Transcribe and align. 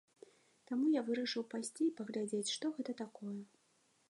Таму 0.71 0.87
я 0.99 1.03
вырашыў 1.11 1.43
пайсці 1.51 1.83
і 1.89 1.93
паглядзець, 2.01 2.53
што 2.57 2.73
гэта 2.79 2.91
такое. 3.05 3.39